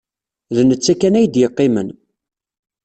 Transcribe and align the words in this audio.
D 0.55 0.57
netta 0.67 0.93
kan 0.95 1.17
ay 1.19 1.27
d-yeqqimen. 1.27 1.89